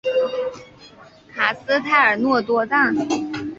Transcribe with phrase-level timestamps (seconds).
[1.35, 2.91] 卡斯泰尔诺多藏。